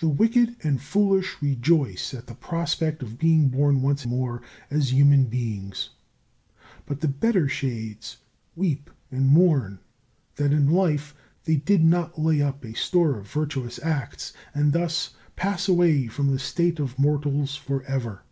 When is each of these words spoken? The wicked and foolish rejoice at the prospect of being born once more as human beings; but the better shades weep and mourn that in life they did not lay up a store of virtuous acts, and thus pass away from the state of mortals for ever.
The 0.00 0.08
wicked 0.08 0.56
and 0.62 0.80
foolish 0.80 1.36
rejoice 1.42 2.14
at 2.14 2.26
the 2.26 2.34
prospect 2.34 3.02
of 3.02 3.18
being 3.18 3.50
born 3.50 3.82
once 3.82 4.06
more 4.06 4.40
as 4.70 4.94
human 4.94 5.26
beings; 5.26 5.90
but 6.86 7.02
the 7.02 7.08
better 7.08 7.50
shades 7.50 8.16
weep 8.56 8.88
and 9.10 9.28
mourn 9.28 9.80
that 10.36 10.54
in 10.54 10.70
life 10.70 11.14
they 11.44 11.56
did 11.56 11.84
not 11.84 12.18
lay 12.18 12.40
up 12.40 12.64
a 12.64 12.72
store 12.74 13.18
of 13.18 13.30
virtuous 13.30 13.78
acts, 13.82 14.32
and 14.54 14.72
thus 14.72 15.16
pass 15.36 15.68
away 15.68 16.06
from 16.06 16.28
the 16.30 16.38
state 16.38 16.78
of 16.80 16.98
mortals 16.98 17.54
for 17.54 17.82
ever. 17.82 18.22